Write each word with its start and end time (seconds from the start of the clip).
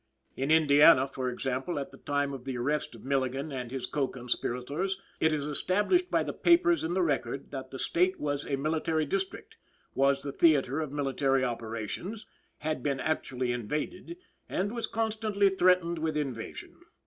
"In 0.35 0.49
Indiana, 0.49 1.07
for 1.07 1.29
example, 1.29 1.77
at 1.77 1.91
the 1.91 1.99
time 1.99 2.33
of 2.33 2.43
the 2.43 2.57
arrest 2.57 2.95
of 2.95 3.03
Milligan 3.05 3.51
and 3.51 3.69
his 3.69 3.85
co 3.85 4.07
conspirators, 4.07 4.99
it 5.19 5.31
is 5.31 5.45
established 5.45 6.09
by 6.09 6.23
the 6.23 6.33
papers 6.33 6.83
in 6.83 6.95
the 6.95 7.03
record, 7.03 7.51
that 7.51 7.69
the 7.69 7.77
State 7.77 8.19
was 8.19 8.43
a 8.43 8.55
military 8.55 9.05
district; 9.05 9.57
was 9.93 10.23
the 10.23 10.31
theatre 10.31 10.79
of 10.79 10.91
military 10.91 11.43
operations, 11.43 12.25
had 12.57 12.81
been 12.81 12.99
actually 12.99 13.51
invaded, 13.51 14.17
and 14.49 14.71
was 14.71 14.87
constantly 14.87 15.49
threatened 15.49 15.99
with 15.99 16.17
invasion. 16.17 16.79